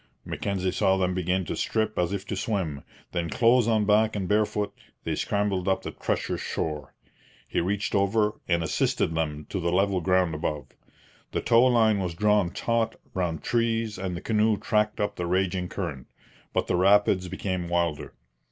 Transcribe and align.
Mackenzie 0.25 0.71
saw 0.71 0.97
them 0.97 1.13
begin 1.13 1.45
to 1.45 1.55
strip 1.55 1.99
as 1.99 2.11
if 2.11 2.25
to 2.25 2.35
swim; 2.35 2.81
then, 3.11 3.29
clothes 3.29 3.67
on 3.67 3.85
back 3.85 4.15
and 4.15 4.27
barefoot, 4.27 4.73
they 5.03 5.13
scrambled 5.13 5.67
up 5.67 5.83
the 5.83 5.91
treacherous 5.91 6.41
shore. 6.41 6.95
He 7.47 7.61
reached 7.61 7.93
over, 7.93 8.41
and 8.47 8.63
assisted 8.63 9.13
them 9.13 9.45
to 9.49 9.59
the 9.59 9.71
level 9.71 10.01
ground 10.01 10.33
above. 10.33 10.69
The 11.33 11.41
tow 11.41 11.65
line 11.65 11.99
was 11.99 12.15
drawn 12.15 12.49
taut 12.49 12.95
round 13.13 13.43
trees 13.43 13.99
and 13.99 14.17
the 14.17 14.21
canoe 14.21 14.57
tracked 14.57 14.99
up 14.99 15.17
the 15.17 15.27
raging 15.27 15.69
current. 15.69 16.07
But 16.51 16.65
the 16.65 16.77
rapids 16.77 17.27
became 17.27 17.69
wilder. 17.69 18.15